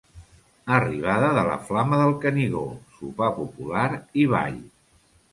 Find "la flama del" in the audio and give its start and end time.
1.49-2.13